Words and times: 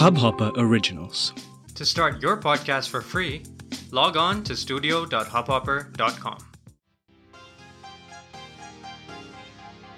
Hubhopper 0.00 0.50
Originals. 0.56 1.32
To 1.74 1.84
start 1.84 2.22
your 2.22 2.36
podcast 2.36 2.88
for 2.88 3.00
free, 3.02 3.42
log 3.90 4.16
on 4.16 4.42
to 4.42 4.56
studio.hubhopper.com. 4.56 6.36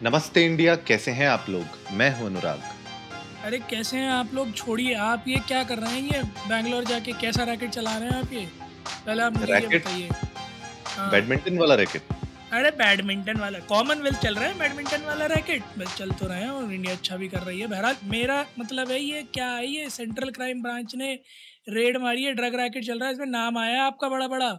नमस्ते 0.02 0.46
India 0.46 0.76
कैसे 0.76 1.10
हैं 1.10 1.28
आप 1.28 1.46
लोग? 1.48 1.64
मैं 1.92 2.18
हूँ 2.18 2.26
अनुराग। 2.26 2.60
अरे 3.44 3.58
कैसे 3.58 3.96
हैं 3.96 4.10
आप 4.10 4.34
लोग? 4.34 4.52
छोड़िए 4.52 4.94
आप 4.94 5.24
ये 5.28 5.36
क्या 5.36 5.64
कर 5.64 5.78
रहे 5.78 6.00
हैं 6.00 6.12
ये? 6.12 6.22
बैंगलोर 6.22 6.84
जाके 6.84 7.12
कैसा 7.12 7.44
रैकेट 7.44 7.70
चला 7.70 7.98
रहे 7.98 8.08
हैं 8.08 8.20
आप 8.20 8.32
ये? 8.32 8.48
पहले 9.06 9.22
आप 9.22 9.36
मुझे 9.36 9.52
ये 9.52 9.60
रैकेट? 9.60 9.84
बताइए। 9.84 10.08
हाँ, 10.86 11.10
बैडमिंटन 11.10 11.58
वाला 11.58 11.74
रैकेट? 11.74 12.02
अरे 12.52 12.70
बैडमिंटन 12.78 13.38
वाला 13.40 13.58
कॉमनवेल्थ 13.68 14.18
चल 14.22 14.34
रहा 14.34 14.44
है 14.44 14.58
बैडमिंटन 14.58 15.02
वाला 15.02 15.26
रैकेट। 15.26 15.62
बस 15.78 15.96
चल 15.98 16.10
तो 16.10 16.26
रहे 16.26 16.40
हैं 16.40 16.48
और 16.50 16.72
इंडिया 16.72 16.94
अच्छा 16.94 17.16
भी 17.16 17.28
कर 17.28 17.42
रही 17.42 17.60
है। 17.60 17.66
बहरहाल 17.66 17.96
मेरा 18.04 18.44
मतलब 18.58 18.90
है 18.90 19.00
ये 19.00 19.22
क्या 19.34 19.46
है 19.48 19.66
ये 19.66 19.88
सेंट्रल 19.90 20.30
क्राइम 20.30 20.62
ब्रांच 20.62 20.94
ने 20.94 21.12
रेड 21.68 21.96
मारी 21.96 22.24
है 22.24 22.32
ड्रग 22.32 22.54
रैकेट 22.60 22.84
चल 22.84 22.98
रहा 22.98 23.08
है 23.08 23.14
इसमें 23.14 23.26
नाम 23.26 23.58
आया 23.58 23.72
है 23.72 23.80
आपका 23.80 24.08
बड़ा 24.08 24.28
बड़ा 24.28 24.50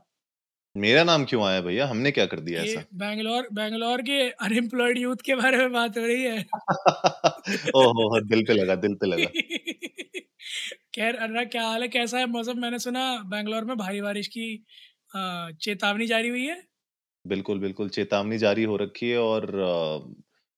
मेरा 0.76 1.04
नाम 1.04 1.26
क्यों 1.26 1.44
आया 1.46 1.62
भैया? 1.62 1.86
हमने 1.88 2.12
क्या 2.12 2.26
कर 2.26 2.40
दिया 2.40 2.62
ऐसा? 2.62 2.84
बैंगलोर 2.94 3.48
बैंगलोर 3.54 4.02
के 4.02 4.20
अनएम्प्लॉयड 4.46 4.98
यूथ 4.98 5.22
के 5.26 5.36
बारे 5.36 5.58
में 5.58 5.72
बात 5.74 5.98
हो 5.98 6.06
रही 6.06 6.24
है। 6.24 6.40
ओहो 7.76 8.20
दिल 8.22 8.44
पे 8.44 8.54
लगा 8.54 8.76
दिल 8.76 8.96
पे 9.04 9.08
लगा। 9.08 9.26
खैर 10.96 11.16
अनुराग 11.16 11.48
क्या 11.48 11.68
हाल 11.68 11.82
है? 11.82 11.88
कैसा 11.88 12.18
है 12.18 12.26
मौसम? 12.28 12.60
मैंने 12.60 12.80
सुना 12.80 13.06
बैंगलोर 13.28 13.66
में 13.66 13.78
भारी 13.78 14.02
बारिश 14.02 14.28
की 14.38 14.48
चेतावनी 15.62 16.08
जारी 16.08 16.30
हुई 16.30 16.46
है। 16.46 16.73
बिल्कुल 17.26 17.60
बिल्कुल 17.60 17.90
चेतावनी 17.90 18.38
जारी 18.38 18.64
हो 18.66 18.76
रखी 18.78 19.10
है 19.10 19.18
और 19.20 19.44
अ, 19.56 19.98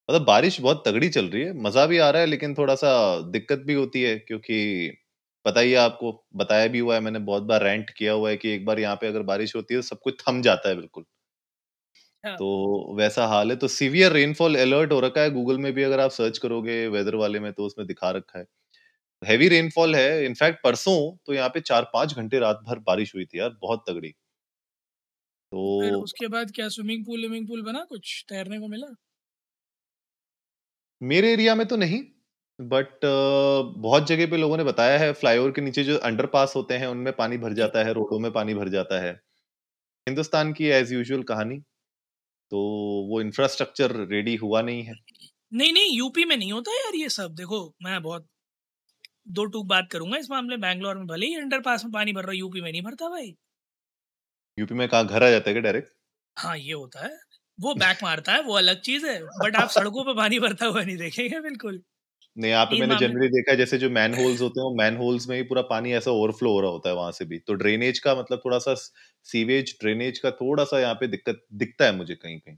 मतलब 0.09 0.25
बारिश 0.25 0.59
बहुत 0.61 0.83
तगड़ी 0.87 1.09
चल 1.09 1.25
रही 1.29 1.41
है 1.43 1.53
मज़ा 1.59 1.85
भी 1.85 1.97
आ 1.99 2.09
रहा 2.09 2.21
है 2.21 2.27
लेकिन 2.27 2.53
थोड़ा 2.55 2.75
सा 2.75 2.91
दिक्कत 3.31 3.59
भी 3.65 3.73
होती 3.73 4.01
है 4.01 4.15
क्योंकि 4.19 4.59
पता 5.45 5.59
ही 5.59 5.71
है 5.71 5.77
आपको 5.79 6.11
बताया 6.35 6.67
भी 6.69 6.79
हुआ 6.79 6.95
है 6.95 7.01
मैंने 7.01 7.19
बहुत 7.23 7.43
बार 7.45 7.63
रेंट 7.63 7.89
किया 7.91 8.13
हुआ 8.13 8.29
है 8.29 8.37
कि 8.37 8.49
एक 8.51 8.65
बार 8.65 8.79
यहाँ 8.79 8.95
पे 8.95 9.07
अगर 9.07 9.21
बारिश 9.25 9.55
होती 9.55 9.73
है 9.73 9.81
तो 9.81 9.87
सब 9.87 9.99
कुछ 10.03 10.21
थम 10.21 10.41
जाता 10.41 10.69
है 10.69 10.75
बिल्कुल। 10.75 11.05
हाँ। 12.23 12.37
तो 12.37 12.95
वैसा 12.95 13.25
हाल 13.27 13.49
है 13.51 13.55
तो 13.57 13.67
सीवियर 13.69 14.11
रेनफॉल 14.13 14.55
अलर्ट 14.57 14.91
हो 14.91 14.99
रखा 14.99 15.21
है 15.21 15.29
गूगल 15.31 15.57
में 15.59 15.71
भी 15.73 15.83
अगर 15.83 15.99
आप 15.99 16.11
सर्च 16.11 16.37
करोगे 16.37 16.87
वेदर 16.89 17.15
वाले 17.17 17.39
में 17.39 17.51
तो 17.53 17.65
उसमें 17.65 17.85
दिखा 17.87 18.09
रखा 18.11 18.39
है। 18.39 18.45
हैवी 19.21 19.49
रेनफॉल 19.49 19.95
है 19.95 20.25
इनफैक्ट 20.25 20.63
परसों 20.63 20.97
तो 21.25 21.33
यहाँ 21.33 21.49
पे 21.51 21.61
चार 21.63 21.89
पाँच 21.93 22.15
घंटे 22.15 22.39
रात 22.39 22.61
भर 22.65 22.79
बारिश 22.87 23.15
हुई 23.15 23.25
थी 23.25 23.39
यार 23.39 23.51
बहुत 23.61 23.85
तगड़ी। 23.89 24.13
फिर 25.55 25.91
तो 25.91 26.01
उसके 26.01 26.27
बाद 26.27 26.51
क्या 26.51 26.69
स्विमिंग 26.69 27.05
पूल 27.05 27.21
स्विमिंग 27.21 27.47
पूल 27.47 27.61
बना 27.61 27.83
कुछ 27.83 28.25
तैरने 28.29 28.59
को 28.59 28.67
मिला? 28.67 28.95
मेरे 31.03 31.33
एरिया 31.33 31.55
में 31.55 31.67
तो 31.67 31.75
नहीं 31.75 32.03
बट 32.59 32.87
uh, 32.87 33.81
बहुत 33.81 34.07
जगह 34.07 34.31
पे 34.31 34.37
लोगों 34.37 34.57
ने 34.57 34.63
बताया 34.63 34.99
है 34.99 35.13
फ्लाईओवर 35.13 35.51
के 35.51 35.61
नीचे 35.61 35.83
जो 35.83 35.97
अंडरपास 35.97 36.53
होते 36.55 36.73
हैं 36.73 36.87
उनमें 36.87 37.13
पानी 37.15 37.37
भर 37.37 37.53
जाता 37.53 37.83
है 37.83 37.93
रोडों 37.93 38.19
में 38.19 38.31
पानी 38.31 38.53
भर 38.53 38.69
जाता 38.69 39.01
है। 39.01 39.11
हिंदुस्तान 40.07 40.53
की 40.53 40.65
एज 40.65 40.93
यूजुअल 40.93 41.23
कहानी 41.23 41.59
तो 42.51 42.57
वो 43.09 43.21
इंफ्रास्ट्रक्चर 43.21 44.07
रेडी 44.07 44.35
हुआ 44.35 44.61
नहीं 44.61 44.83
है। 44.83 44.93
नहीं 45.53 45.73
नहीं 45.73 45.97
यूपी 45.97 46.25
में 46.25 46.37
नहीं 46.37 46.51
होता 46.51 46.71
यार 46.71 46.95
ये 46.95 47.09
सब 47.09 47.33
देखो 47.33 47.75
मैं 47.83 48.03
बहुत 48.03 48.27
दो 49.27 49.45
टूक 49.45 49.65
बात 49.65 49.87
करूँगा 49.91 50.17
इस 50.17 50.29
मामले 50.31 50.57
बैंगलोर 50.57 50.97
में 50.97 51.07
भले 51.07 51.25
ही 51.25 51.35
अंडरपास 51.35 51.85
में 51.85 51.91
पानी 51.93 52.13
भर 52.13 52.23
रहा 52.23 52.33
यूपी 52.33 52.61
में 52.61 52.71
नहीं 52.71 52.81
भरता 52.81 53.09
भाई। 53.09 53.35
यूपी 54.57 54.73
में 54.75 54.87
कहाँ 54.87 55.05
घर 55.07 55.23
आ 55.23 55.29
जाता 55.29 55.49
है 55.49 55.53
क्या 55.53 55.61
डायरेक्ट? 55.63 55.91
हाँ 56.37 56.57
ये 56.57 56.73
होता 56.73 56.99
है। 57.01 57.09
वो 57.59 57.73
बैक 57.75 57.97
मारता 58.03 58.31
है 58.33 58.41
वो 58.43 58.53
अलग 58.55 58.81
चीज़ 58.81 59.05
है 59.05 59.19
बट 59.37 59.55
आप 59.57 59.69
सड़कों 59.69 60.03
पे 60.05 60.13
पानी 60.15 60.39
भरता 60.39 60.65
हुआ 60.67 60.83
नहीं 60.83 60.97
देखेंगे 60.97 61.39
बिल्कुल। 61.41 61.83
नहीं 62.35 62.51
यहाँ 62.51 62.65
पे 62.65 62.75
मैंने 62.75 62.95
जनरली 62.95 63.27
देखा 63.29 63.51
है 63.51 63.57
जैसे 63.57 63.77
जो 63.77 63.89
मैन 63.91 64.13
होल्स 64.15 64.41
होते 64.41 64.59
हैं 64.59 64.65
वो 64.65 64.75
मैन 64.75 64.97
होल्स 64.97 65.27
में 65.29 65.35
ही 65.35 65.43
पूरा 65.45 65.61
पानी 65.67 65.91
ऐसा 65.93 66.11
ओवरफ्लो 66.11 66.51
हो 66.51 66.59
रहा 66.61 66.71
होता 66.71 66.89
है 66.89 66.95
वहाँ 66.95 67.11
से 67.13 67.25
भी। 67.25 67.39
तो 67.41 67.53
ड्रेनेज 67.55 67.99
का 67.99 68.15
मतलब 68.15 68.41
थोड़ा 68.45 68.59
सा 68.59 68.75
सीवेज 69.25 69.75
ड्रेनेज 69.81 70.19
का 70.19 70.31
थोड़ा 70.33 70.63
सा 70.65 70.79
यहाँ 70.79 70.95
पे 70.95 71.07
दिक्कत 71.09 71.45
दिखता 71.55 71.85
है 71.85 71.95
मुझे 71.97 72.15
कहीं 72.17 72.39
कहीं। 72.39 72.57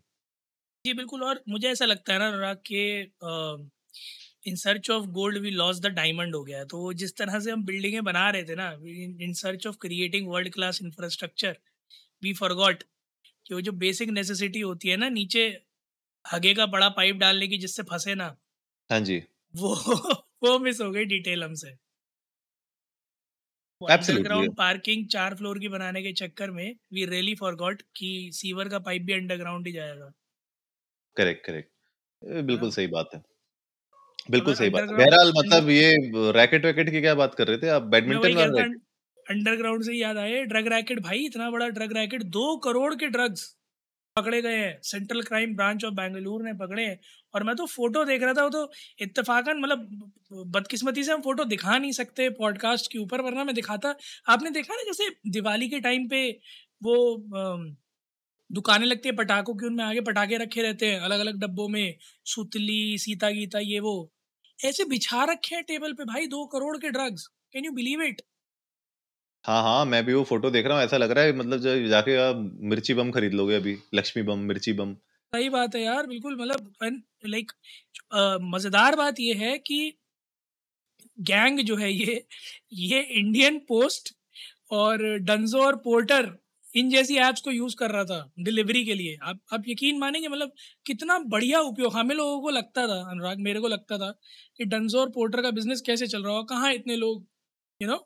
जी 0.86 0.94
बिल्कुल 0.94 1.24
और 1.24 1.44
मुझे 1.50 1.68
ऐसा 1.70 1.86
लगता 1.86 2.14
है 2.14 2.20
ना 2.20 2.28
अनुराग 2.28 2.58
के 2.66 2.82
in 4.46 4.56
search 4.58 4.90
of 4.92 5.06
gold 5.12 5.38
we 5.40 5.50
loss 5.52 5.80
the 5.82 5.88
diamond 5.94 6.36
हो 6.36 6.44
गया 6.44 6.58
है। 6.60 6.66
तो 6.68 6.92
जिस 6.96 7.16
तरह 7.18 7.40
से 7.40 7.52
हम 7.52 7.64
बिल्डिंगें 7.66 8.04
बना 8.04 8.30
रहे 8.30 8.44
थे 8.44 8.56
ना 8.56 8.70
in 9.22 9.34
search 9.36 9.68
of 9.68 9.78
creating 9.82 10.28
world 10.30 10.54
class 10.54 10.82
infrastructure 10.84 11.58
we 12.24 12.34
forgot 12.34 12.84
कि 13.46 13.54
वो 13.54 13.62
जो 13.62 13.72
बेसिक 13.78 14.10
नेसेसिटी 14.12 14.60
होती 14.62 14.90
है 14.90 14.98
ना 14.98 15.10
नीचे 15.12 15.48
हगे 16.26 16.54
का 16.54 16.66
बड़ा 16.68 16.90
पाइप 16.92 17.16
डालने 17.18 17.48
की 17.48 17.58
जिससे 17.58 17.84
फंसे 17.86 18.16
ना 18.16 18.36
हाँ 18.90 19.00
जी। 19.02 19.22
वो 19.54 19.74
वो 20.44 20.58
मिस 20.60 20.82
हो 20.82 20.90
गई 20.92 21.06
डिटेल 21.06 21.44
हमसे। 21.44 21.78
अंडरग्राउंड 23.82 24.56
पार्किंग 24.56 25.06
चार 25.08 25.36
फ्लोर 25.36 25.60
की 25.60 25.68
बनाने 25.68 26.02
के 26.04 26.12
चक्कर 26.14 26.52
में 26.52 26.66
वी 26.94 27.06
रियली 27.06 27.36
फॉरगॉट 27.36 27.82
कि 27.96 28.12
सीवर 28.34 28.70
का 28.70 28.80
पाइप 28.80 29.02
भी 29.02 29.14
अंडरग्राउंड 29.14 29.68
ही 29.68 29.74
जाएगा। 29.74 30.12
करेक्ट 31.18 31.46
करेक्ट 31.46 31.70
बिल्कुल 32.46 32.60
हाँ। 32.62 32.72
सही 32.72 32.88
बात 32.90 33.10
है। 33.14 33.22
बिल्कुल 34.30 34.54
सही 34.56 34.70
बात 34.70 34.84
बहरहाल 34.92 35.32
मतलब 35.38 35.70
ये 35.70 35.92
रैकेट 36.34 36.66
वैकेट 36.66 36.90
की 36.90 37.02
क्या 37.02 37.16
बात 37.16 37.36
कर 37.36 37.48
रहे 37.48 37.58
थे 37.58 37.70
आप? 37.70 37.82
बैडमिंटन 37.84 38.80
अंडरग्राउंड 39.30 39.84
से 39.84 39.94
याद 39.94 40.18
आए, 40.18 40.44
ड्रग 40.44 40.68
रैकेट। 40.68 41.00
भाई, 41.00 41.26
इतना 41.26 41.50
बड़ा 41.52 41.68
ड्रग 41.70 41.98
रैकेट, 41.98 42.24
दो 42.24 42.58
करोड़ 42.58 42.96
के 42.96 43.08
ड्रग्स 43.08 43.58
पकड़े 44.16 44.42
गए 44.42 44.58
हैं। 44.58 44.80
Central 44.84 45.22
crime 45.22 45.56
branch 45.56 45.86
of 45.86 45.94
Bengaluru 45.94 46.46
ने 46.46 46.54
पकड़े 46.54 46.86
हैं। 46.86 47.00
और 47.36 47.44
मैं 47.44 47.56
तो 47.56 47.66
फ़ोटो 47.66 48.06
देख 48.06 48.24
रहा 48.24 48.34
था, 48.34 48.44
वो 48.44 48.50
तो 48.50 48.72
इत्तेफाकन 49.00 49.60
मतलब 49.60 50.12
बदकिस्मती 50.34 51.04
से 51.04 51.12
हम 51.12 51.22
फ़ोटो 51.22 51.44
दिखा 51.44 51.78
नहीं 51.78 51.92
सकते 51.92 52.30
पॉडकास्ट 52.30 52.92
के 52.92 53.00
ऊपर, 53.00 53.22
वरना 53.22 53.44
मैं 53.44 53.56
दिखाता। 53.56 53.96
आपने 54.30 54.50
देखा 54.50 54.74
ना, 54.74 54.84
जैसे 54.84 55.10
दिवाली 55.32 55.70
के 55.70 55.80
टाइम 55.80 56.08
पे 56.08 56.40
वो 56.84 57.18
दुकानें 58.52 58.86
लगती 58.88 59.10
है 59.10 59.16
पटाखों 59.16 59.56
की, 59.56 59.66
उनमें 59.66 59.84
आगे 59.86 60.02
पटाखे 60.02 60.38
रखे 60.38 60.62
रहते 60.62 60.88
हैं 60.88 61.00
अलग 61.00 61.20
अलग 61.20 61.40
डब्बों 61.40 61.68
में, 61.68 61.98
सुतली, 62.26 62.98
सीता 62.98 63.30
गीता, 63.30 63.60
ये 63.60 63.80
वो। 63.80 64.14
ऐसे 64.66 64.86
बिछा 64.86 65.24
रखे 65.24 65.56
हैं 65.56 65.64
टेबल 65.64 65.94
पे, 65.94 66.04
भाई, 66.04 66.28
दो 66.28 66.46
करोड़ 66.46 66.78
के 66.78 66.90
drugs. 66.90 67.28
Can 67.54 67.66
you 67.66 67.72
believe 67.72 68.02
it 68.02 68.22
हाँ 69.48 69.62
हाँ 69.64 69.84
मैं 69.86 70.04
भी 70.06 70.14
वो 70.14 70.24
फ़ोटो 70.26 70.50
देख 70.52 70.66
रहा 70.66 70.78
हूँ, 70.78 70.84
ऐसा 70.86 70.98
लग 70.98 71.12
रहा 71.12 71.24
है 71.24 71.34
मतलब 71.34 71.60
जो 71.60 71.88
जाके 71.88 72.16
आप 72.20 72.36
मिर्ची 72.64 72.94
बम 72.94 73.12
खरीद 73.12 73.34
लोगे 73.34 73.56
अभी, 73.56 73.78
लक्ष्मी 73.94 74.24
बम, 74.24 74.40
मिर्ची 74.48 74.74
बम। 74.74 74.94
सही 75.34 75.50
बात 75.50 75.76
है 75.76 75.82
यार, 75.82 76.08
बिल्कुल 76.08 76.36
मतलब 76.36 76.74
लाइक 77.28 77.52
मज़ेदार 78.46 78.96
बात 78.96 79.20
ये 79.20 79.34
है 79.36 79.58
कि 79.60 79.80
गैंग 81.22 81.60
जो 81.62 81.76
है 81.78 81.92
ये 81.92 82.24
ये 82.74 83.00
इंडियन 83.20 83.58
पोस्ट 83.68 84.14
और 84.72 85.04
डंजो 85.22 85.62
और 85.62 85.76
पोर्टर 85.86 86.32
इन 86.74 86.90
जैसी 86.90 87.16
ऐप्स 87.20 87.42
को 87.42 87.52
यूज़ 87.52 87.76
कर 87.76 87.92
रहा 87.92 88.04
था 88.06 88.20
डिलीवरी 88.42 88.84
के 88.86 88.94
लिए। 88.94 89.18
आप 89.24 89.40
आप 89.54 89.64
यकीन 89.68 90.00
मानेंगे 90.00 90.28
मतलब 90.28 90.52
कितना 90.86 91.18
बढ़िया 91.28 91.60
उपयोग, 91.62 91.94
हमें 91.94 92.16
लोगों 92.16 92.42
को 92.42 92.50
लगता 92.50 92.88
था, 92.88 93.00
अनुराग, 93.12 93.40
मेरे 93.40 93.60
को 93.60 93.68
लगता 93.68 93.98
था 93.98 94.12
कि 94.60 94.66
डंजो 94.66 95.00
और 95.00 95.10
पोर्टर 95.12 95.42
का 95.42 95.52
बिज़नेस 95.52 95.82
कैसे 95.86 96.08
चल 96.08 96.24
रहा 96.24 96.34
होगा, 96.34 96.46
कहाँ 96.50 96.74
इतने 96.74 96.96
लोग 96.98 97.26
यू 97.82 97.88
नो 97.88 97.98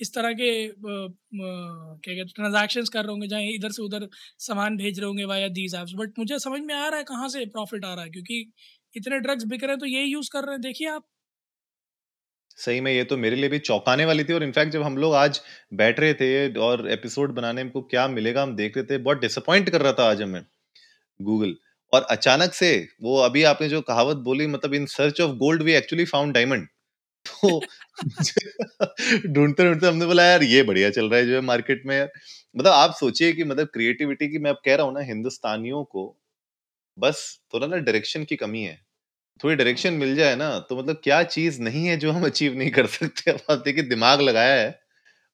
इस 0.00 0.14
तरह 0.14 0.32
के 0.32 0.50
अ, 0.66 0.70
अ, 0.70 1.10
क्या 1.34 2.14
कहते 2.14 2.20
हैं 2.20 2.26
ट्रांजैक्शंस 2.34 2.88
कर 2.88 3.02
रहे 3.02 3.10
होंगे 3.10 3.26
जहाँ 3.28 3.42
इधर 3.52 3.70
से 3.70 3.82
उधर 3.82 4.08
सामान 4.40 4.76
भेज 4.76 4.98
रहे 5.00 5.06
होंगे 5.06 5.24
वाया 5.24 5.48
दीज 5.50 5.74
ऐप्स 5.74 5.92
बट 5.96 6.18
मुझे 6.18 6.38
समझ 6.38 6.60
में 6.60 6.74
आ 6.74 6.86
रहा 6.88 6.98
है 6.98 7.04
कहाँ 7.04 7.28
से 7.28 7.44
प्रॉफिट 7.48 7.84
आ 7.84 7.94
रहा 7.94 8.04
है 8.04 8.10
क्योंकि 8.10 8.40
इतने 8.94 9.18
ड्रग्स 9.20 9.44
बिक 9.44 9.62
रहे 9.64 9.72
हैं 9.72 9.78
तो 9.78 9.86
यही 9.86 10.12
यूज़ 10.12 10.30
कर 10.32 10.44
रहे 10.44 10.52
हैं। 10.52 10.60
देखिए 10.60 10.88
आप। 10.88 11.04
सही 12.58 12.80
में 12.80 12.90
ये 12.92 13.04
तो 13.04 13.16
मेरे 13.16 13.36
लिए 13.36 13.48
भी 13.48 13.58
चौंकाने 13.58 14.04
वाली 14.04 14.24
थी 14.24 14.32
और 14.32 14.42
इनफैक्ट 14.42 14.72
जब 14.72 14.82
हम 14.82 14.96
लोग 14.96 15.14
आज 15.14 15.40
बैठ 15.74 16.00
रहे 16.00 16.14
थे 16.14 16.30
और 16.60 16.88
एपिसोड 16.90 17.34
बनाने 17.34 17.62
में 17.64 17.72
को 17.72 17.82
क्या 17.82 18.06
मिलेगा 18.08 18.42
हम 18.42 18.54
देख 18.56 18.76
रहे 18.76 18.84
थे 18.84 18.98
बहुत 18.98 19.20
डिसअपॉइंट 19.20 19.70
कर 19.70 19.82
रहा 19.82 19.92
था 19.92 20.10
आज 20.10 20.22
हमें 20.22 20.42
गूगल 21.20 21.54
और 21.92 22.02
अचानक 22.10 22.54
से 22.54 22.70
वो 23.02 23.18
अभी 23.20 23.42
आपने 23.44 23.68
जो 23.68 23.80
कहावत 23.82 24.16
बोली 24.24 24.46
मतलब 24.46 24.74
in 24.74 24.86
search 24.86 25.20
of 25.20 25.36
gold 25.36 25.62
we 25.62 25.72
actually 25.72 26.04
found 26.06 26.34
diamond 26.34 26.66
तो 27.26 27.60
ढूंढते 29.26 29.64
ढूंढते 29.64 29.86
हमने 29.86 30.06
बोला 30.06 30.24
यार 30.24 30.42
ये 30.44 30.62
बढ़िया 30.64 30.90
चल 30.90 31.08
रहा 31.10 31.20
है 31.20 31.26
जो 31.26 31.34
है 31.34 31.40
मार्केट 31.42 31.82
में 31.86 31.96
यार। 31.96 32.10
मतलब 32.54 32.72
आप 32.72 32.94
सोचिए 32.94 33.32
कि 33.32 33.44
मतलब 33.44 33.68
क्रिएटिविटी 33.68 34.28
की 34.28 34.38
मैं 34.38 34.50
अब 34.50 34.60
कह 34.64 34.74
रहा 34.76 34.86
हूँ 34.86 34.94
ना 34.94 35.00
हिंदुस्तानियों 35.04 35.82
को 35.86 36.06
बस 36.98 37.22
थोड़ा 37.54 37.66
ना 37.66 37.76
डायरेक्शन 37.78 38.24
की 38.24 38.36
कमी 38.36 38.62
है। 38.64 38.78
थोड़ी 39.40 39.56
डायरेक्शन 39.56 39.94
मिल 39.94 40.14
जाए 40.16 40.36
ना 40.36 40.58
तो 40.62 40.76
मतलब 40.76 41.00
क्या 41.04 41.22
चीज़ 41.24 41.60
नहीं 41.62 41.86
है 41.86 41.96
जो 41.98 42.12
हम 42.12 42.26
अचीव 42.26 42.56
नहीं 42.56 42.70
कर 42.72 42.86
सकते? 42.88 43.30
अब 43.32 43.40
आप 43.50 43.58
देखिए 43.64 43.84
दिमाग 43.86 44.20
लगाया 44.22 44.54
है। 44.56 44.68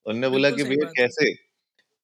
उन्होंने 0.06 0.28
बोला 0.30 0.50
बिल्कुल 0.50 0.52
कि 0.52 0.64
सही 0.64 0.64
भैया 0.64 0.84
बात 0.84 0.96
है। 0.98 0.98
कैसे 0.98 1.32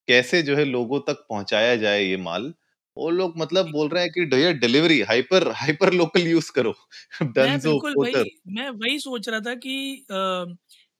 कैसे 0.07 0.41
जो 0.43 0.55
है 0.57 0.65
लोगों 0.65 0.99
तक 1.03 1.25
पहुँचाया 1.29 1.75
जाए 1.77 2.03
ये 2.03 2.17
माल? 2.19 2.53
वो 2.97 3.09
लोग 3.11 3.33
मतलब 3.37 3.69
बोल 3.71 3.89
रहे 3.89 4.03
हैं 4.03 4.11
कि 4.11 4.25
भैया 4.27 4.51
delivery 4.55 4.99
hyper 5.03 5.47
hyper 5.55 5.93
local 5.93 6.27
use 6.27 6.51
करो। 6.51 6.73
मैं 7.35 7.59
डंजो 7.59 7.61
बिल्कुल 7.61 7.95
वही 7.97 8.23
मैं 8.49 8.69
वही 8.71 8.99
सोच 8.99 9.29
रहा 9.29 9.39
था 9.41 9.53
कि 9.57 9.75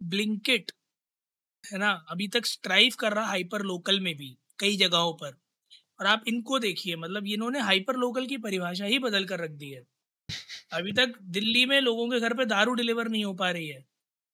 ब्लिंकिट 0.04 0.72
है 1.64 1.78
ना? 1.80 1.92
अभी 2.10 2.28
तक 2.30 2.46
स्ट्राइव 2.48 2.94
कर 3.00 3.14
रहा 3.14 3.26
हाइपर 3.28 3.62
लोकल 3.64 4.00
में 4.02 4.16
भी 4.18 4.38
कई 4.60 4.78
जगहों 4.78 5.14
पर। 5.16 5.36
और 6.00 6.08
आप 6.08 6.24
इनको 6.28 6.60
देखिए 6.60 6.96
मतलब 6.98 7.28
इन्होंने 7.30 7.60
हाइपर 7.62 7.96
लोकल 7.98 8.28
की 8.28 8.38
परिभाषा 8.40 8.86
ही 8.88 9.00
बदल 9.00 9.26
कर 9.26 9.40
रख 9.40 9.52
दी 9.54 9.70
है। 9.72 9.84
अभी 10.74 10.94
तक 10.94 11.14
दिल्ली 11.32 11.66
में 11.68 11.80
लोगों 11.82 12.10
के 12.10 12.20
घर 12.20 12.34
पे 12.36 12.46
दारू 12.48 12.74
डिलीवर 12.76 13.10
नहीं 13.10 13.26
हो 13.26 13.34
पा 13.36 13.52
रही 13.52 13.68
है 13.70 13.86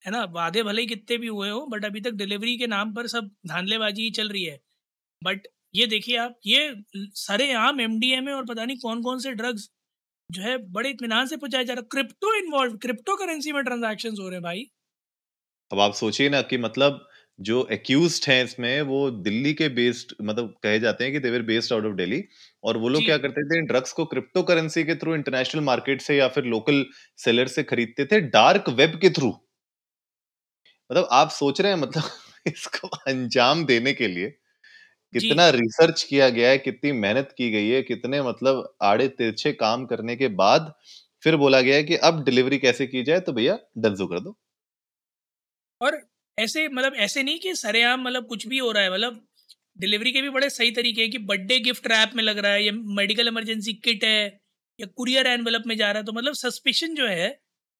है 0.04 0.12
ना? 0.12 0.24
वादे 0.26 0.64
भले 0.64 0.82
ही 0.82 0.88
कितने 0.88 1.18
भी 1.20 1.28
हुए 1.30 1.50
हो 1.50 1.66
बट 1.68 1.86
अभी 1.86 2.02
तक 2.02 2.12
डिलीवरी 2.16 2.58
के 2.58 2.68
नाम 2.70 2.94
पर 2.94 3.08
सब 3.10 3.32
धांधलेबाजी 3.48 4.04
ही 4.04 4.12
चल 4.14 4.30
रही 4.30 4.44
है। 4.46 4.60
बट 5.22 5.48
ये 5.74 5.86
देखिए 5.88 6.18
आप 6.18 6.36
ये 6.46 6.74
सरे 7.16 7.52
आम 7.54 7.82
एम 7.82 8.30
और 8.30 8.46
पता 8.46 8.66
नहीं 8.66 8.78
कौन 8.78 9.02
कौन 9.04 9.20
से 9.20 9.32
ड्रग्स 9.32 9.70
जो 10.30 10.42
है 10.42 10.58
बड़े 10.72 10.90
इतमान 10.90 11.28
से 11.28 11.38
पहुँचाया 11.38 11.64
जा 11.64 11.74
रहा 11.74 11.82
है। 11.82 11.88
क्रिप्टो 11.92 12.36
इन्वॉल्व 12.38 12.78
क्रिप्टो 12.78 13.16
करेंसी 13.16 13.52
में 13.52 13.64
ट्रांजेक्शन 13.64 14.16
हो 14.22 14.28
रहे 14.30 14.36
हैं 14.36 14.44
भाई। 14.44 14.70
अब 15.72 15.80
आप 15.80 15.94
सोचिए 15.94 16.30
ना 16.30 16.42
कि 16.42 16.58
मतलब 16.58 17.06
जो 17.40 17.68
एक्यूज 17.72 18.20
हैं 18.30 18.44
इसमें 18.44 18.82
वो 18.82 19.00
दिल्ली 19.22 19.54
के 19.54 19.70
बेस्ड 19.70 20.14
मतलब 20.22 20.54
कहे 20.64 20.80
जाते 20.80 21.04
हैं 21.04 21.14
कि 21.14 21.20
they were 21.20 21.42
based 21.42 21.74
out 21.74 21.86
of 21.86 21.94
Delhi 21.96 22.24
और 22.64 22.78
वो 22.78 22.90
लोग 22.90 23.04
क्या 23.06 23.18
करते 23.18 23.44
थे 23.46 23.62
ड्रग्स 23.68 23.94
को 23.94 24.06
क्रिप्टो 24.06 24.44
करेंसी 24.44 24.84
के 24.84 24.96
थ्रू 24.96 25.16
इंटरनेशनल 25.16 25.62
मार्केट 25.64 26.02
से 26.02 26.18
या 26.18 26.28
फिर 26.28 26.44
लोकल 26.46 26.86
सेलर 27.18 27.48
से 27.48 27.64
खरीदते 27.64 28.06
थे 28.06 28.22
डार्क 28.30 28.70
वेब 28.70 29.00
के 29.02 29.10
थ्रू 29.10 29.34
मतलब 30.90 31.08
आप 31.12 31.30
सोच 31.30 31.62
रहे 31.62 31.72
हैं 31.72 31.80
मतलब 31.80 32.04
इसको 32.48 32.88
अंजाम 32.88 33.66
देने 33.66 33.94
के 33.94 34.08
लिए 34.08 34.39
कितना 35.14 35.48
रिसर्च 35.52 36.04
किया 36.04 36.30
गया 36.30 36.50
है 36.50 36.58
कितनी 36.60 36.92
मेहनत 36.94 37.34
की 37.38 37.50
गई 37.52 37.68
है 37.70 37.82
कितने 37.84 38.22
मतलब 38.24 38.74
आड़े 38.84 39.08
तिरछे 39.14 39.52
काम 39.56 39.86
करने 39.86 40.16
के 40.16 40.28
बाद 40.38 40.74
फिर 41.24 41.36
बोला 41.38 41.62
गया 41.62 41.76
है 41.76 41.84
कि 41.84 41.96
अब 42.06 42.24
डिलीवरी 42.26 42.58
कैसे 42.60 42.88
की 42.88 43.04
जाए 43.04 43.20
तो 43.22 43.34
भैया 43.34 43.60
डंजो 43.80 44.08
कर 44.08 44.20
दो। 44.20 44.38
और 45.82 46.00
ऐसे 46.38 46.68
मतलब 46.68 46.94
ऐसे 46.98 47.24
नहीं 47.24 47.40
कि 47.40 47.54
सरेआम 47.56 48.02
मतलब 48.02 48.26
कुछ 48.28 48.48
भी 48.48 48.58
हो 48.58 48.72
रहा 48.72 48.84
है 48.84 48.92
मतलब 48.94 49.26
डिलीवरी 49.80 50.12
के 50.12 50.22
भी 50.22 50.30
बड़े 50.30 50.50
सही 50.50 50.72
तरीके 50.72 51.02
हैं 51.02 51.12
कि 51.12 51.18
बर्थडे 51.24 51.60
गिफ्ट 51.60 51.88
रैप 51.88 52.12
में 52.16 52.24
लग 52.24 52.38
रहा 52.38 52.52
है 52.52 52.64
या 52.64 52.72
मेडिकल 52.96 53.28
इमरजेंसी 53.28 53.74
किट 53.80 54.04
है 54.04 54.26
या 54.80 54.88
कुरियर 54.96 55.28
एनवेलप 55.28 55.64
में 55.68 55.76
जा 55.78 55.92
रहा 55.92 56.00
है 56.00 56.06
तो 56.06 56.14
मतलब 56.14 56.34
सस्पिशन 56.36 56.96
जो 56.96 57.08
है 57.08 57.30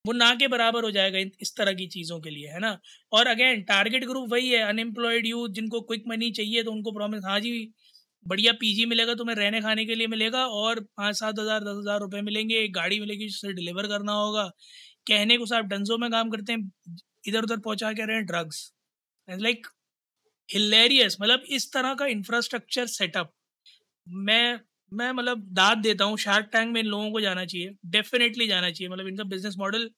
वो 0.04 0.12
ना 0.12 0.34
के 0.34 0.46
बराबर 0.48 0.84
हो 0.84 0.90
जाएगा 0.90 1.18
इस 1.40 1.54
तरह 1.56 1.72
की 1.74 1.86
चीज़ों 1.88 2.18
के 2.20 2.30
लिए, 2.30 2.48
है 2.48 2.58
ना? 2.60 2.78
और 3.12 3.26
अगेन 3.26 3.62
टारगेट 3.64 4.04
ग्रुप 4.04 4.28
वही 4.32 4.50
है 4.50 4.62
अनएम्प्लॉयड 4.64 5.26
यूथ 5.26 5.48
जिनको 5.54 5.80
क्विक 5.82 6.04
मनी 6.08 6.30
चाहिए 6.32 6.62
तो 6.62 6.72
उनको 6.72 6.92
प्रॉमिस 6.92 7.22
हाँ 7.24 7.38
जी, 7.40 7.72
बढ़िया 8.26 8.52
पीजी 8.54 8.84
मिलेगा 8.86 9.14
तुम्हें 9.14 9.36
रहने 9.36 9.60
खाने 9.60 9.84
के 9.86 9.94
लिए 9.94 10.06
मिलेगा 10.08 10.46
और 10.48 10.80
पाँच 10.96 11.16
सात 11.16 11.38
हज़ार, 11.38 11.60
दस 11.60 11.76
हज़ार 11.78 12.00
रुपये 12.00 12.20
मिलेंगे, 12.22 12.54
एक 12.56 12.72
गाड़ी 12.74 13.00
मिलेगी 13.00 13.26
जिससे 13.26 13.52
डिलीवर 13.52 13.86
करना 13.88 14.12
होगा। 14.14 14.44
कहने 15.06 15.36
को 15.38 15.46
साहब 15.46 15.66
डंजो 15.68 15.98
में 15.98 16.10
काम 16.10 16.30
करते 16.30 16.52
हैं, 16.52 16.70
इधर 17.28 17.42
उधर 17.44 17.58
पहुँचा 17.60 17.92
के 17.92 18.06
रहे 18.06 18.16
हैं 18.16 18.26
ड्रग्स 18.26 18.72
लाइक 19.28 19.66
हिलेरियस 20.48 21.16
मतलब 21.20 21.42
इस 21.50 21.72
तरह 21.72 21.94
का 21.94 22.06
इंफ्रास्ट्रक्चर 22.08 22.86
सेटअप 22.88 23.32
मैं 24.06 24.58
मैं 24.92 25.10
मतलब 25.12 25.42
दाद 25.54 25.78
देता 25.78 26.04
हूँ 26.04 26.16
शार्क 26.18 26.48
टैंक 26.52 26.72
में 26.74 26.80
इन 26.80 26.86
लोगों 26.86 27.10
को 27.12 27.20
जाना 27.20 27.44
चाहिए 27.44 27.70
डेफिनेटली 27.86 28.46
जाना 28.48 28.70
चाहिए। 28.70 28.88
मतलब 28.88 29.06
इनका 29.08 29.24
बिज़नेस 29.24 29.54
मॉडल 29.58 29.90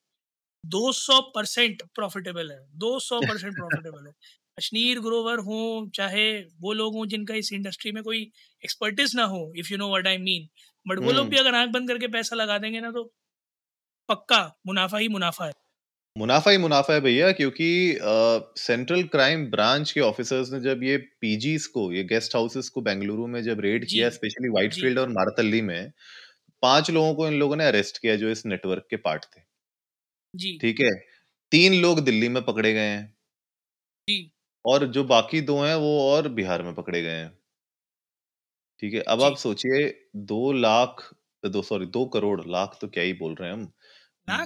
200 0.63 1.19
परसेंट 1.35 1.81
प्रॉफिटेबल 1.95 2.51
है 2.51 2.59
200 2.79 3.21
परसेंट 3.21 3.55
प्रॉफिटेबल 3.55 4.07
है। 4.07 4.13
अश्नीर 4.57 4.99
ग्रोवर 4.99 5.39
हो 5.39 5.59
चाहे 5.95 6.25
वो 6.61 6.73
लोग 6.73 6.95
हों 6.95 7.05
जिनका 7.07 7.35
इस 7.35 7.51
इंडस्ट्री 7.53 7.91
में 7.91 8.03
कोई 8.03 8.21
एक्सपर्टिस 8.63 9.15
ना 9.15 9.23
हो 9.25 9.41
if 9.57 9.71
you 9.71 9.77
know 9.77 9.89
what 9.89 10.07
I 10.07 10.17
mean 10.19 10.47
but 10.85 10.99
वो 10.99 11.11
लोग 11.11 11.29
भी 11.29 11.37
अगर 11.37 11.55
आँख 11.55 11.69
बंद 11.69 11.89
करके 11.89 12.07
पैसा 12.09 12.35
लगा 12.35 12.57
देंगे 12.57 12.79
ना 12.81 12.91
तो 12.91 13.03
पक्का 14.09 14.41
मुनाफा 14.67 14.97
ही 14.97 15.07
मुनाफा 15.09 15.45
है। 15.45 15.53
मुनाफा 16.15 16.51
ही 16.51 16.57
मुनाफा 16.57 16.93
है 16.93 17.01
भैया 17.01 17.31
क्योंकि 17.31 17.67
सेंट्रल 18.59 19.03
क्राइम 19.03 19.45
ब्रांच 19.51 19.91
के 19.91 19.99
ऑफिसर्स 19.99 20.51
ने 20.51 20.59
जब 20.59 20.83
ये 20.83 20.97
पीजीज 21.21 21.65
को 21.67 21.91
ये 21.91 22.03
गेस्ट 22.03 22.35
हाउसेस 22.35 22.69
को 22.69 22.81
बेंगलुरु 22.81 23.27
में 23.27 23.41
जब 23.43 23.59
रेड 23.59 23.85
किया 23.85 24.09
स्पेशली 24.09 24.49
व्हाइटफील्ड 24.49 24.99
और 24.99 25.09
मारतल्ली 25.09 25.61
में 25.61 25.91
पाँच 26.63 26.91
लोगों 26.91 27.13
को 27.15 27.27
इन 27.27 27.33
लोगों 27.33 27.55
ने 27.55 27.65
अरेस्ट 27.65 27.97
किया 27.97 28.15
जो 28.15 28.29
इस 28.29 28.45
नेटवर्क 28.45 28.87
के 28.89 28.97
पार्ट 28.97 29.25
थे। 29.25 29.41
जी। 30.33 30.57
ठीक 30.61 30.81
है? 30.81 30.91
तीन 31.51 31.81
लोग 31.81 31.99
दिल्ली 32.01 32.29
में 32.29 32.43
पकड़े 32.45 32.73
गए 32.73 32.79
हैं। 32.79 33.13
जी। 34.07 34.31
और 34.65 34.85
जो 34.87 35.03
बाकी 35.05 35.41
दो 35.41 35.59
हैं 35.61 35.75
वो 35.77 35.99
और 36.09 36.27
बिहार 36.31 36.63
में 36.63 36.73
पकड़े 36.75 37.01
गए 37.01 37.09
हैं। 37.09 37.31
ठीक 38.81 38.93
है? 38.93 39.01
अब 39.01 39.21
आप 39.23 39.37
सोचिए 39.37 39.87
दो 40.27 40.51
लाख 40.51 41.09
दो 41.43 41.61
सॉरी 41.63 41.85
दो 41.87 42.05
करोड़ 42.07 42.41
लाख 42.47 42.77
तो 42.81 42.87
क्या 42.87 43.03
ही 43.03 43.13
बोल 43.13 43.35
रहे 43.35 43.49
हैं 43.49 43.55
हम। 43.55 43.65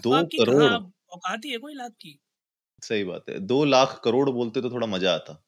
दो 0.01 0.23
करोड़ 0.35 0.73
औकात 1.11 1.45
ही 1.45 1.51
है 1.51 1.57
कोई 1.59 1.73
लाख 1.75 1.91
की। 1.99 2.17
सही 2.83 3.03
बात 3.03 3.29
है 3.29 3.37
दो 3.47 3.63
लाख 3.65 3.99
करोड़ 4.03 4.29
बोलते 4.31 4.61
तो 4.61 4.69
थोड़ा 4.71 4.87
मज़ा 4.89 5.13
आता। 5.13 5.41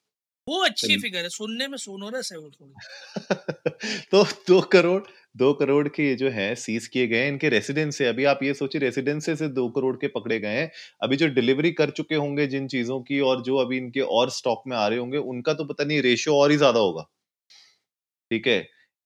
वो 0.48 0.58
अच्छी 0.64 0.98
फिगर 0.98 1.24
है 1.24 1.30
सुनने 1.32 1.68
में 1.68 1.78
सोनोरस 1.80 2.32
है 2.34 2.38
वो 2.40 2.50
थोड़ी। 2.52 2.78
तो 4.12 4.24
दो 4.48 4.60
करोड़ 4.72 5.02
दो 5.38 5.52
करोड़ 5.54 5.88
के 5.90 6.04
ये 6.04 6.16
जो 6.16 6.30
है 6.32 6.54
सीज 6.58 6.88
किए 6.88 7.08
गए 7.08 7.28
इनके 7.28 7.50
रेसिडेंस 7.50 7.98
से। 7.98 8.06
अभी 8.08 8.24
आप 8.26 8.40
ये 8.44 8.54
सोचिए 8.54 8.82
रेसिडेंस 8.82 9.26
से 9.34 9.48
दो 9.50 9.68
करोड़ 9.72 9.96
के 9.98 10.08
पकड़े 10.10 10.40
गए 10.40 10.56
हैं। 10.56 10.70
अभी 11.02 11.16
जो 11.18 11.28
डिलीवरी 11.32 11.72
कर 11.74 11.90
चुके 11.92 12.16
होंगे 12.18 12.48
जिन 12.48 12.68
चीज़ों 12.70 13.00
की 13.04 13.20
और 13.24 13.42
जो 13.44 13.58
अभी 13.58 13.78
इनके 13.78 14.02
और 14.14 14.30
स्टॉक 14.32 14.64
में 14.68 14.78
आ 14.78 14.88
रहे 14.88 15.00
होंगे 15.00 15.18
उनका 15.28 15.54
तो 15.54 15.66
पता 15.66 15.84
नहीं 15.84 16.02
रेशियो 16.04 16.36
और 16.38 16.52
ही 16.52 16.58
ज़्यादा 16.58 16.80
होगा। 16.80 17.08
ठीक 18.32 18.48
है? 18.48 18.60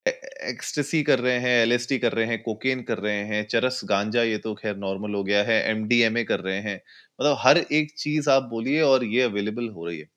एक्सटेसी 0.05 1.01
कर 1.03 1.19
रहे 1.19 1.37
हैं 1.39 1.61
एलएसटी 1.61 1.97
कर 1.99 2.13
रहे 2.13 2.25
हैं 2.25 2.41
कोकेन 2.43 2.81
कर 2.83 2.97
रहे 2.99 3.23
हैं, 3.25 3.43
चरस, 3.47 3.81
गांजा, 3.85 4.23
ये 4.23 4.37
तो 4.37 4.53
खैर 4.55 4.75
नॉर्मल 4.77 5.13
हो 5.15 5.23
गया 5.23 5.43
है 5.43 5.61
एमडीएमए 5.71 6.23
कर 6.23 6.39
रहे 6.39 6.59
हैं। 6.59 6.75
मतलब 7.21 7.37
हर 7.39 7.57
एक 7.57 7.93
चीज़ 7.97 8.29
आप 8.29 8.43
बोलिए 8.43 8.81
और 8.81 9.03
ये 9.05 9.21
अवेलेबल 9.21 9.69
हो 9.69 9.85
रही 9.85 9.99
है। 9.99 10.09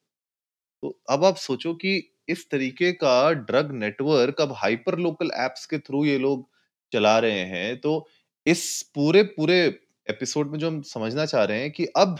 तो 0.83 1.01
अब 1.11 1.25
आप 1.25 1.37
सोचो 1.37 1.75
कि 1.75 1.97
इस 2.29 2.51
तरीके 2.51 2.93
का 2.93 3.33
ड्रग 3.33 3.73
नेटवर्क 3.73 4.41
अब 4.41 4.53
हाइपर 4.53 4.99
लोकल 4.99 5.31
एप्स 5.37 5.67
के 5.67 5.79
थ्रू 5.79 6.05
ये 6.05 6.19
लोग 6.19 6.49
चला 6.93 7.19
रहे 7.19 7.45
हैं 7.47 7.77
तो 7.81 8.09
इस 8.47 8.83
पूरे 8.95 9.23
पूरे 9.23 9.59
एपिसोड 10.11 10.51
में 10.53 10.59
जो 10.59 10.69
हम 10.69 10.83
समझना 10.83 11.27
चाह 11.27 11.45
रहे 11.45 11.61
हैं 11.61 11.71
कि 11.73 11.87
अब 11.97 12.19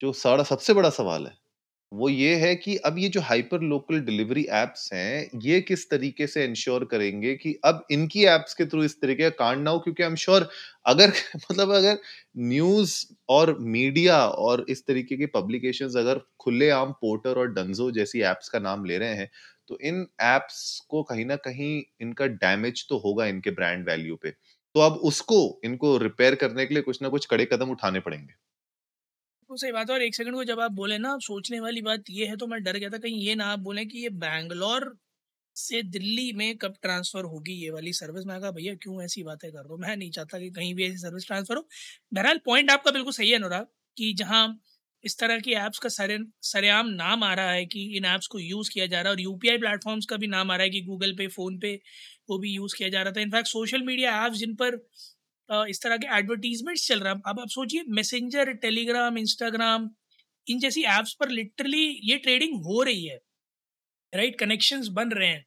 जो 0.00 0.12
सारा 0.12 0.42
सबसे 0.42 0.74
बड़ा 0.74 0.90
सवाल 0.90 1.26
है 1.26 1.34
वो 1.92 2.08
ये 2.08 2.34
है 2.36 2.54
कि 2.56 2.76
अब 2.80 2.98
ये 2.98 3.08
जो 3.08 3.20
हाइपर 3.22 3.60
लोकल 3.62 3.98
डिलीवरी 4.02 4.42
एप्स 4.52 4.88
हैं, 4.92 5.28
ये 5.42 5.60
किस 5.62 5.88
तरीके 5.90 6.26
से 6.26 6.44
इंश्योर 6.44 6.84
करेंगे 6.84 7.34
कि 7.36 7.54
अब 7.64 7.84
इनकी 7.90 8.24
एप्स 8.26 8.54
के 8.54 8.66
थ्रू 8.66 8.82
इस 8.84 9.00
तरीके 9.00 9.22
का 9.22 9.28
कांड 9.38 9.62
ना 9.64 9.70
हो? 9.70 9.78
क्योंकि 9.78 10.02
आई 10.02 10.08
एम 10.08 10.14
श्योर 10.16 10.48
अगर 10.86 11.12
मतलब 11.36 11.72
अगर 11.72 11.98
न्यूज़ 12.44 12.94
और 13.30 13.56
मीडिया 13.68 14.18
और 14.26 14.64
इस 14.68 14.86
तरीके 14.86 15.16
की 15.16 15.26
पब्लिकेशंस 15.30 15.96
अगर 15.96 16.20
खुलेआम 16.40 16.92
पोर्टर 17.00 17.38
और 17.38 17.52
डंजो 17.52 17.90
जैसी 17.92 18.20
एप्स 18.24 18.48
का 18.48 18.58
नाम 18.60 18.84
ले 18.84 18.98
रहे 18.98 19.14
हैं 19.14 19.28
तो 19.68 19.78
इन 19.82 20.06
एप्स 20.24 20.78
को 20.88 21.02
कहीं 21.04 21.24
ना 21.26 21.36
कहीं 21.40 21.82
इनका 22.00 22.26
डैमेज 22.38 22.86
तो 22.88 22.98
होगा 22.98 23.26
इनके 23.26 23.50
ब्रांड 23.52 23.86
वैल्यू 23.86 24.16
पे। 24.16 24.30
तो 24.74 24.80
अब 24.80 24.92
उसको, 25.04 25.60
इनको 25.64 25.96
रिपेयर 25.98 26.34
करने 26.36 26.66
के 26.66 26.74
लिए 26.74 26.82
कुछ 26.82 27.02
ना 27.02 27.08
कुछ 27.08 27.26
कड़े 27.26 27.44
कदम 27.52 27.70
उठाने 27.70 28.00
पड़ेंगे। 28.00 28.32
बिल्कुल 29.52 29.60
सही 29.60 29.72
बात 29.72 29.90
है। 29.90 29.94
और 29.94 30.02
एक 30.02 30.14
सेकंड 30.14 30.34
को 30.34 30.44
जब 30.44 30.60
आप 30.60 30.72
बोले 30.72 30.96
ना 30.98 31.16
सोचने 31.22 31.58
वाली 31.60 31.80
बात 31.82 32.04
ये 32.10 32.26
है 32.26 32.36
तो 32.36 32.46
मैं 32.46 32.62
डर 32.64 32.76
गया 32.76 32.88
था 32.90 32.98
कहीं 32.98 33.18
ये 33.20 33.34
ना 33.34 33.44
आप 33.48 33.58
बोले 33.60 33.84
कि 33.86 33.98
ये 33.98 34.08
बैंगलोर 34.18 34.94
से 35.56 35.82
दिल्ली 35.88 36.32
में 36.34 36.56
कब 36.58 36.74
ट्रांसफ़र 36.82 37.24
होगी 37.26 37.52
ये 37.56 37.70
वाली 37.72 37.92
सर्विस 37.94 38.26
मैं 38.26 38.40
कहा, 38.40 38.50
भैया, 38.52 38.74
क्यों 38.76 39.02
ऐसी 39.04 39.22
बातें 39.24 39.50
कर 39.50 39.58
रहा 39.58 39.72
हूँ? 39.72 39.78
मैं 39.80 39.96
नहीं 39.96 40.10
चाहता 40.12 40.38
कि 40.40 40.50
कहीं 40.52 40.74
भी 40.74 40.86
ऐसी 40.86 40.98
सर्विस 40.98 41.26
ट्रांसफ़र 41.26 41.56
हो। 41.56 41.66
बहरहाल 42.12 42.38
पॉइंट 42.46 42.70
आपका 42.70 42.90
बिल्कुल 42.92 43.12
सही 43.14 43.30
है, 43.30 43.36
अनुराग, 43.36 43.66
कि 43.96 44.12
जहाँ 44.16 44.44
इस 45.04 45.18
तरह 45.18 45.40
की 45.40 45.52
ऐप्स 45.56 45.78
का 45.80 45.88
सरे, 45.90 46.18
सरेआम 46.44 46.88
नाम 46.94 47.24
आ 47.24 47.32
रहा 47.34 47.52
है 47.52 47.64
कि 47.66 47.84
इन 47.96 48.04
ऐप्स 48.06 48.26
को 48.28 48.38
यूज़ 48.40 48.70
किया 48.72 48.86
जा 48.88 49.00
रहा 49.00 49.10
है, 49.10 49.16
और 49.16 49.20
यूपीआई 49.22 49.58
प्लेटफॉर्म्स 49.58 50.06
का 50.06 50.16
भी 50.18 50.28
नाम 50.28 50.50
आ 50.50 50.56
रहा 50.56 50.64
है 50.64 50.70
कि 50.70 50.82
गूगल 50.84 51.14
पे 51.18 51.26
फ़ोन 51.30 51.58
पे 51.60 51.74
वो 52.30 52.38
भी 52.38 52.52
यूज़ 52.52 52.76
किया 52.76 52.88
जा 52.90 53.02
रहा 53.02 53.12
था। 53.12 53.20
In fact 53.22 53.48
social 53.48 53.82
media 53.84 54.26
apps 54.26 54.38
जिन 54.38 54.54
पर 54.56 54.76
इस 55.68 55.82
तरह 55.82 55.96
के 55.96 56.06
एडवर्टीजमेंट्स 56.18 56.86
चल 56.88 57.00
रहा 57.00 57.12
है। 57.12 57.20
अब 57.26 57.40
आप 57.40 57.48
सोचिए 57.48 57.84
मैसेंजर 57.88 58.52
टेलीग्राम 58.62 59.18
इंस्टाग्राम 59.18 59.88
इन 60.46 60.58
जैसी 60.58 60.82
एप्स 60.90 61.12
पर 61.20 61.28
लिटरली 61.30 61.84
ये 62.04 62.16
ट्रेडिंग 62.18 62.54
हो 62.64 62.82
रही 62.82 63.04
है 63.04 63.16
राइट 64.12 64.38
कनेक्शंस 64.38 64.88
बन 64.92 65.10
रहे 65.10 65.28
हैं। 65.28 65.44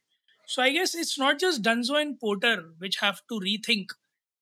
So 0.49 0.61
I 0.61 0.71
guess 0.73 0.95
it's 0.95 1.19
not 1.19 1.37
just 1.39 1.61
Dunzo 1.61 1.99
and 1.99 2.15
Porter 2.21 2.61
which 2.81 2.99
have 3.03 3.15
to 3.29 3.39
rethink 3.39 3.91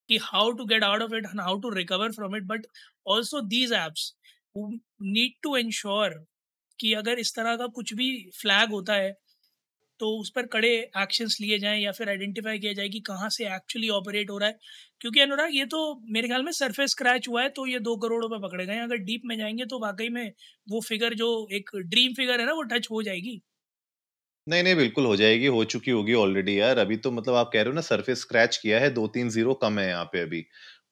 कि 0.10 0.18
how 0.24 0.52
to 0.52 0.66
get 0.66 0.84
out 0.84 1.02
of 1.02 1.16
it 1.16 1.26
and 1.26 1.42
how 1.42 1.60
to 1.60 1.70
recover 1.72 2.12
from 2.12 2.36
it 2.36 2.44
but 2.46 2.66
also 3.08 3.42
these 3.56 3.74
apps 3.74 4.14
need 4.58 5.34
to 5.44 5.56
ensure 5.58 6.24
कि 6.80 6.94
अगर 6.94 7.20
इस 7.20 7.36
तरह 7.36 7.56
का 7.58 7.68
कुछ 7.76 7.94
भी 7.94 8.10
flag 8.36 8.70
होता 8.70 8.94
है 8.94 9.12
तो 10.00 10.08
उस 10.20 10.32
पर 10.32 10.46
कड़े 10.50 10.70
एक्शंस 10.98 11.38
लिए 11.42 11.58
जाएँ 11.60 11.82
या 11.82 11.92
फिर 11.94 12.10
आइडेंटिफाई 12.10 12.60
किया 12.60 12.74
जाए 12.74 12.90
कि 12.90 13.00
कहाँ 13.04 13.30
से 13.32 13.46
एक्चुअली 13.56 13.90
ऑपरेट 13.92 14.30
हो 14.32 14.38
रहा 14.38 14.50
है। 14.50 14.58
क्योंकि 15.02 15.20
अनुराग 15.22 15.56
ये 15.56 15.66
तो 15.68 15.80
मेरे 16.10 16.28
ख्याल 16.28 16.44
में 16.44 16.52
सरफेस 16.54 16.92
स्क्रैच 16.92 17.28
हुआ 17.30 17.42
है 17.44 17.50
तो 17.52 17.66
ये 17.68 17.80
दो 17.82 17.96
करोड़ 18.00 18.22
रुपए 18.24 18.40
पकड़े 18.42 18.66
गए 18.66 18.80
अगर 18.82 18.98
डीप 19.04 19.22
में 19.26 19.38
जाएँगे 19.38 19.66
तो 19.68 19.80
वाकई 19.82 20.10
में 20.12 20.32
वो 20.68 20.82
फिगर 20.84 21.14
जो 21.16 21.32
एक 21.54 21.70
ड्रीम 21.86 22.14
फिगर 22.16 22.40
है 22.40 22.46
ना 22.46 22.54
वो 22.54 22.64
टच 22.70 22.88
हो 22.92 23.02
जाएगी। 23.04 23.42
नहीं 24.48 24.64
नहीं 24.64 24.76
बिल्कुल 24.76 25.06
हो 25.06 25.16
जाएगी 25.16 25.46
हो 25.48 25.64
चुकी 25.66 25.92
होगी 25.92 26.14
ऑलरेडी 26.16 26.60
यार। 26.60 26.78
अभी 26.78 26.96
तो 26.98 27.12
मतलब 27.12 27.36
आप 27.36 27.50
कह 27.54 27.62
रहे 27.62 27.68
हो 27.68 27.74
ना 27.74 27.82
सरफेस 27.82 28.22
स्क्रैच 28.22 28.58
किया 28.58 28.80
है 28.80 28.90
दो 28.92 29.06
तीन 29.10 29.30
ज़ीरो 29.30 29.54
कम 29.62 29.78
है 29.80 29.88
यहाँ 29.88 30.06
पे 30.08 30.20
अभी। 30.22 30.40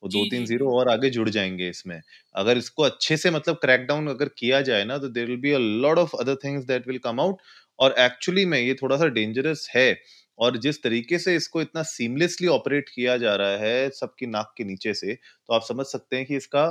वो 0.03 0.09
दो 0.09 0.23
तीन 0.25 0.45
ज़ीरो 0.45 0.69
और 0.73 0.89
आगे 0.89 1.09
जुड़ 1.09 1.27
जाएँगे 1.29 1.67
इसमें। 1.69 1.99
अगर 2.35 2.57
इसको 2.57 2.83
अच्छे 2.83 3.17
से 3.17 3.31
मतलब 3.31 3.55
क्रैकडाउन 3.57 4.07
अगर 4.09 4.29
किया 4.37 4.61
जाए 4.63 4.83
ना 4.85 4.97
तो 4.97 5.09
there 5.09 5.27
will 5.27 5.37
be 5.41 5.51
a 5.51 5.57
lot 5.59 5.97
of 5.99 6.15
other 6.19 6.35
things 6.43 6.65
that 6.65 6.87
will 6.87 6.97
come 6.99 7.19
out 7.21 7.41
और 7.79 7.95
एक्चुअली 7.99 8.45
में 8.45 8.59
ये 8.61 8.73
थोड़ा 8.73 8.97
सा 8.97 9.05
डेंजरस 9.07 9.69
है 9.75 10.01
और 10.39 10.57
जिस 10.57 10.83
तरीके 10.83 11.19
से 11.19 11.35
इसको 11.35 11.61
इतना 11.61 11.83
सीमलेसली 11.83 12.47
ऑपरेट 12.47 12.89
किया 12.89 13.17
जा 13.17 13.35
रहा 13.35 13.57
है 13.57 13.89
सबकी 13.89 14.25
नाक 14.25 14.53
के 14.57 14.63
नीचे 14.63 14.93
से 14.93 15.13
तो 15.15 15.53
आप 15.53 15.61
समझ 15.63 15.85
सकते 15.85 16.15
हैं 16.17 16.25
कि 16.25 16.35
इसका 16.35 16.67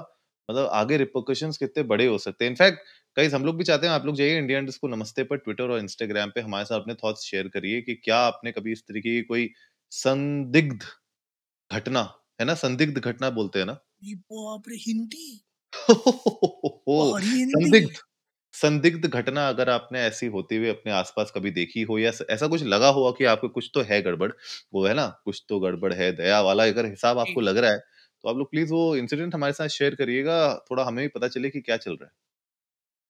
मतलब 0.50 0.66
आगे 0.66 0.96
रिपोर्केशन 0.96 1.50
कितने 1.50 1.82
बड़े 1.82 2.06
हो 2.06 2.18
सकते 2.18 2.44
हैं। 2.44 2.50
इनफैक्ट 2.50 2.78
कई 3.16 3.28
हम 3.28 3.44
लोग 3.44 3.56
भी 3.56 3.64
चाहते 3.64 3.86
हैं 3.86 3.94
आप 3.94 4.06
लोग 4.06 4.16
जाइए 4.16 4.38
इंडिया 4.38 4.60
को 4.62 4.88
नमस्ते 4.88 5.24
पर 5.24 5.36
ट्विटर 5.36 5.70
और 5.70 5.78
इंस्टाग्राम 5.78 6.30
पे 6.30 6.40
हमारे 6.40 6.64
साथ 6.64 6.80
अपने 6.80 6.94
थॉट्स 6.94 7.22
शेयर 7.22 7.48
करिए 7.48 7.80
कि 7.80 7.94
क्या 7.94 8.16
आपने 8.18 8.52
कभी 8.52 8.72
इस 8.72 8.82
तरीके 8.82 9.10
की 9.10 9.22
कोई 9.22 9.50
संदिग्ध 9.90 10.82
घटना 11.72 12.00
है 12.40 12.46
ना? 12.46 12.54
संदिग्ध 12.54 12.98
घटना 12.98 13.30
बोलते 13.30 13.58
हैं 13.58 13.66
ना? 13.66 13.78
बाप 14.30 14.68
रे 14.68 14.76
हिंदी? 14.76 15.26
संदिग्ध। 17.46 18.09
संदिग्ध 18.54 19.06
घटना 19.08 19.48
अगर 19.48 19.68
आपने 19.70 20.00
ऐसी 20.00 20.26
होती 20.28 20.56
हुई 20.56 20.68
अपने 20.68 20.92
आसपास 20.92 21.32
कभी 21.34 21.50
देखी 21.50 21.82
हो 21.82 21.98
या 21.98 22.12
ऐसा 22.30 22.46
कुछ 22.48 22.62
लगा 22.64 22.88
हुआ 22.90 23.10
कि 23.12 23.24
आपको 23.26 23.48
कुछ 23.50 23.70
तो 23.74 23.82
है 23.82 24.00
गड़बड़ 24.02 24.30
वो 24.72 24.84
है 24.86 24.94
ना 24.94 25.06
कुछ 25.24 25.44
तो 25.48 25.60
गड़बड़ 25.60 25.92
है 25.94 26.10
दया 26.16 26.40
वाला 26.42 26.64
अगर 26.66 26.86
हिसाब 26.86 27.18
आपको 27.18 27.40
लग 27.40 27.56
रहा 27.58 27.70
है 27.70 27.78
तो 28.24 28.28
आप 28.28 28.36
लोग 28.36 28.50
प्लीज़ 28.50 28.72
वो 28.72 28.94
इंसिडेंट 28.96 29.34
हमारे 29.34 29.52
साथ 29.52 29.68
शेयर 29.70 29.94
करिएगा 29.94 30.38
थोड़ा 30.70 30.84
हमें 30.84 31.02
भी 31.04 31.08
पता 31.10 31.28
चले 31.28 31.50
कि 31.50 31.60
क्या 31.60 31.76
चल 31.78 31.92
रहा 31.92 32.04
है। 32.04 32.12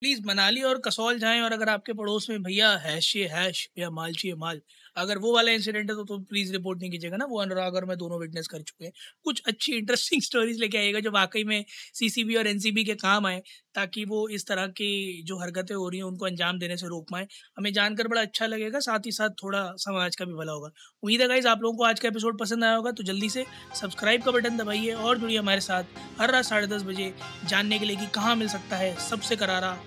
प्लीज़ 0.03 0.21
मनाली 0.27 0.63
और 0.63 0.79
कसौल 0.81 1.19
जाएँ 1.19 1.41
और 1.41 1.53
अगर 1.53 1.69
आपके 1.69 1.93
पड़ोस 1.93 2.29
में 2.31 2.43
भैया 2.43 2.71
हैश 2.79 3.15
ये 3.17 3.27
हैश 3.29 3.69
या 3.79 3.91
माल 3.91 4.13
चाहिए 4.15 4.35
माल 4.37 4.61
अगर 5.01 5.19
वो 5.19 5.35
वाला 5.35 5.53
इंसिडेंट 5.53 5.91
है 5.91 5.97
तो, 5.97 6.05
तो 6.05 6.19
प्लीज़ 6.19 6.53
रिपोर्ट 6.53 6.81
नहीं 6.81 6.91
कीजिएगा 6.91 7.17
ना 7.17 7.25
वो 7.25 7.41
अनुराग 7.41 7.75
और 7.75 7.85
मैं 7.85 7.97
दोनों 7.99 8.21
विटनेस 8.21 8.47
कर 8.47 8.63
चुके 8.63 8.85
हैं। 8.85 8.93
कुछ 9.25 9.43
अच्छी 9.47 9.73
इंटरेस्टिंग 9.73 10.23
स्टोरीज 10.23 10.59
लेके 10.61 10.79
आएगा 10.79 11.01
जो 11.01 11.11
वाकई 11.11 11.45
में 11.45 11.65
सीसीबी 11.95 12.35
और 12.35 12.47
एनसीबी 12.47 12.85
के 12.85 12.95
काम 12.95 13.27
आए 13.27 13.43
ताकि 13.75 14.05
वो 14.05 14.29
इस 14.29 14.47
तरह 14.47 14.67
की 14.67 15.23
जो 15.23 15.39
हरकतें 15.39 15.75
हो 15.75 15.89
रही 15.89 15.99
हैं 15.99 16.05
उनको 16.05 16.27
अंजाम 16.27 16.59
देने 16.59 16.77
से 16.77 16.87
रोक 16.87 17.07
पाए। 17.13 17.27
हमें 17.59 17.73
जानकर 17.73 18.09
बड़ा 18.09 18.21
अच्छा 18.21 18.47
लगेगा 18.47 18.81
साथ 18.81 19.07
ही 19.07 19.13
साथ 19.13 19.31
थोड़ा 19.43 19.63
समाज 19.77 20.17
का 20.17 20.25
भी 20.25 20.35
भला 20.35 20.53
होगा। 20.53 20.71
उम्मीद 21.03 21.21
है 21.21 21.29
गाइज़ 21.29 21.49
आप 21.49 21.63
लोगों 21.63 21.79
को 21.79 21.85
आज 21.85 22.01
का 22.01 22.09
एपिसोड 22.09 22.39
पसंद 22.39 22.65
आया 22.65 22.75
होगा 22.75 22.91
तो 22.91 23.03
जल्दी 23.03 23.29
से 23.31 23.45
सब्सक्राइब 23.81 24.23
का 24.23 24.31
बटन 24.31 24.57
दबाइए 24.57 24.93
और 24.93 25.19
जुड़िए 25.19 25.39
हमारे 25.39 25.61
साथ 25.61 25.85
हर 26.21 26.31
रात 26.31 26.45
साढ़े 26.45 26.67
दस 26.67 26.83
बजे 26.83 27.13
जानने 27.47 27.79
के 27.79 27.85
लिए 27.85 27.97
कि 27.97 28.07
कहाँ 28.07 28.37
मिल 28.37 28.49
सकता 28.49 28.77
है 28.77 28.95
सबसे 29.09 29.37
करारा 29.37 29.79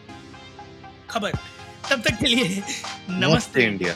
खबर। 1.09 1.31
तब 1.89 2.01
तक 2.01 2.17
के 2.19 2.25
लिए 2.25 2.61
नमस्ते। 3.09 3.63
इंडिया। 3.63 3.95